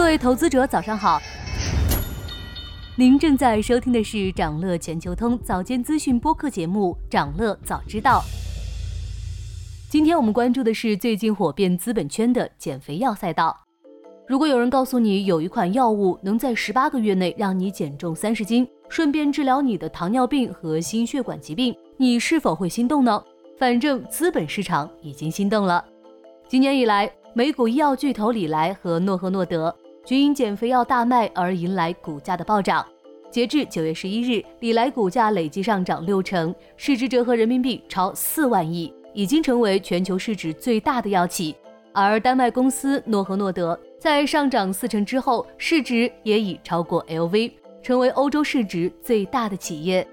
[0.00, 1.20] 各位投资者，早上好。
[2.96, 8.20] 您正在收听的是长乐全球通早间资讯播客节目《长乐早知道》。
[9.90, 13.54] 今天我们关注的是最近火遍资本圈的减肥药赛道。
[14.26, 23.22] 如果有人告诉你有一款药物能在十八个月内让你减重三十斤，顺便治疗你的糖尿病和心血管疾病，你是否会心动呢？
[23.58, 25.84] 反正资本市场已经心动了。
[26.48, 29.72] 今年以来，美股医药巨头礼来和诺和诺德
[30.04, 32.84] 均因减肥药大卖而迎来股价的暴涨。
[33.30, 41.54] 截至九月十一日，礼来股价累计上涨六成，市值折合人民币超四万亿，已经成为全球市值最大的药企。
[41.92, 50.06] 而丹麦公司诺和诺德在上涨四成之后，市值也已超过 LV，成为欧洲市值最大的企业。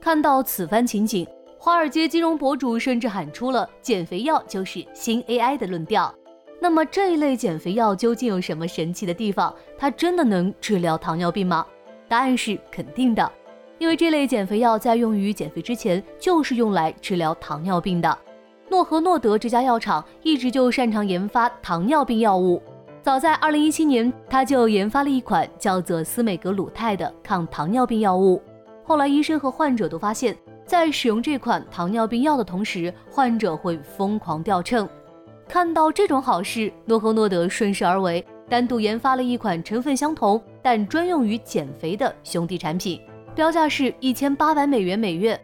[0.00, 1.26] 看到此番情景，
[1.58, 6.14] 华尔街金融博主甚至喊出了“减肥药就是新 AI” 的论调。
[6.62, 9.52] 那么这一类减肥药究竟有什么神奇的地方？
[9.76, 11.66] 它真的能治疗糖尿病吗？
[12.06, 13.32] 答案是肯定的，
[13.78, 18.16] 因为这类减肥药在用于减肥之前就是用来治疗糖尿病的。
[18.68, 22.62] 诺和诺德这家药厂一直就擅长研发糖尿病药物，
[23.02, 28.40] 早在2017年，他就研发了一款叫做司美格鲁肽的抗糖尿病药物。
[28.84, 30.36] 后来医生和患者都发现。
[30.64, 34.88] 在使用这款糖尿病药的同时，患者会疯狂掉秤。
[35.52, 42.98] 看到这种好事，诺和诺德顺势而为，单独研发了一款成分相同但专用于减肥的兄弟产品，
[43.34, 45.38] 标价是一千八百美元每月。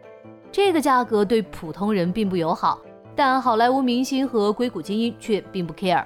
[0.51, 2.81] 这个价格对普通人并不友好，
[3.15, 6.03] 但好莱坞明星和硅谷精英却并不 care。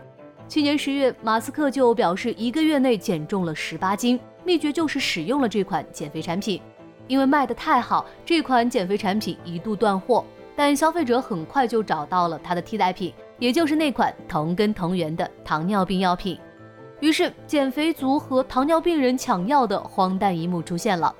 [0.49, 6.59] 去年十月，马斯克就表示一个月内减重了十八斤，秘诀就是使用了这款减肥产品。
[7.07, 10.25] 因为卖得太好，这款减肥产品一度断货，
[10.57, 16.39] 但消费者很快就找到了它的替代品，也就是那款同根同源的糖尿病药品。
[16.99, 21.13] 于是，减肥族和糖尿病人抢药的荒诞一幕出现了。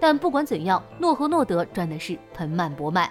[0.00, 3.10] 但不管怎样，诺和诺德赚的是盆满钵满。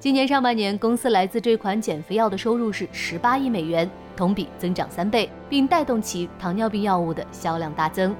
[0.00, 8.14] 今年上半年，公司来自这款减肥药的收入是十八亿美元，同比增长三倍，并带动其糖尿病药物的销量大增。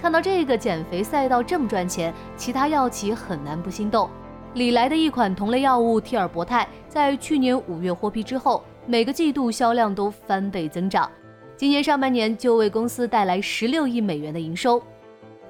[0.00, 4.08] 看到这个减肥赛道这么赚钱，其他药企很难不心动。
[4.54, 11.10] 李来的一款同类药物替尔博泰，在去年五月获批之后，每个季度销量都翻倍增长，
[11.58, 14.82] 今年上半年就为公司带来十六亿美元的营收。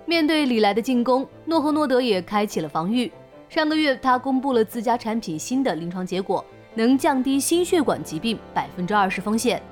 [0.06, 3.12] 面对李来的进攻，诺和诺德也开启了防御。
[3.48, 6.44] 上个月，他公布了自家产品新的临床结果，
[6.75, 9.62] 能降低心血管疾病百分之二十风险。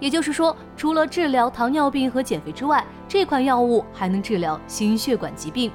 [0.00, 5.70] 也就是说，除了治疗糖尿病和减肥之外，这款药物还能治疗心血管疾病。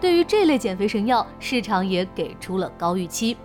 [0.00, 3.36] 对于这类减肥神药，市场也给出了高预期。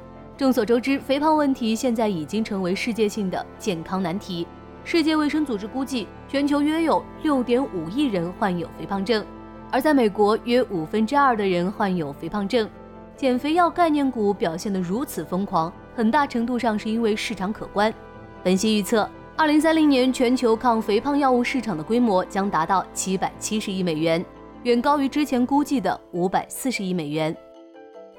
[0.41, 4.47] 众所周知，肥胖问题现在已经成为世界性的健康难题。
[4.84, 9.24] 世界卫生组织估计，全球约有六点五亿人患有肥胖症，
[9.72, 12.68] 而在美国，约五分之二的人患有肥胖症。
[13.16, 17.94] 减肥药概念股表现得如此疯狂，很大程度上是因为市场可观。
[18.44, 19.07] 分析预测。
[19.38, 24.25] 二零三零年，全球抗肥胖药物市场的规模将达到七百七十亿美元，
[24.63, 27.38] 远高于之前估计的五百四十亿美元。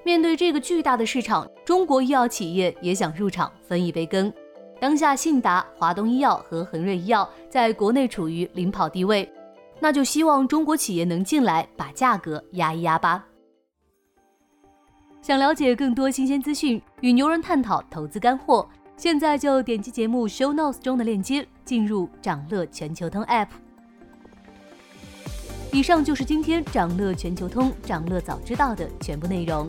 [0.04, 4.32] 面对这个巨大的市场，中国医药企业也想入场分一杯羹。
[4.80, 9.30] 当下，信达、华东医药和恒瑞医药在国内处于领跑地位，
[9.78, 13.24] 那就希望中国企业能进来把价格压一压吧。
[15.20, 18.68] 想了解更多新鲜资讯，与牛人探讨投资干货。
[18.96, 23.48] 现在就点击节目 show notes 中的链接，进入掌乐全球通 app。
[25.72, 29.68] 以上就是今天掌乐全球通、掌乐早知道的全部内容，